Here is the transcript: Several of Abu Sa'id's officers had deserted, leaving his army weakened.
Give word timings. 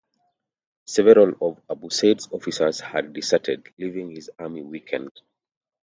Several 0.85 1.33
of 1.41 1.61
Abu 1.69 1.91
Sa'id's 1.91 2.27
officers 2.31 2.79
had 2.79 3.13
deserted, 3.13 3.71
leaving 3.77 4.09
his 4.15 4.31
army 4.39 4.63
weakened. 4.63 5.11